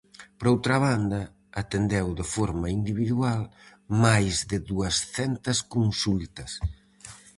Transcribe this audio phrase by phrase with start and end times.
[0.37, 1.21] Por outra banda,
[1.61, 3.41] atendeu de forma individual
[4.03, 6.51] máis de duascentas consultas.